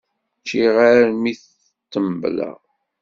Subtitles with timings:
[0.41, 1.33] Ččiɣ armi
[1.91, 2.59] ṭembleɣ!